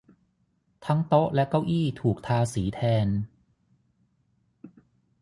[0.85, 3.07] ทั้งโต๊ะและเก้าอี้ถูกทาสีแทน